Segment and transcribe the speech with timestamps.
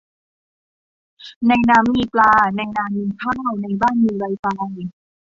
[1.47, 4.45] ในน้ำมีปลา ในนามีข้าว ในบ้านมีไวไฟ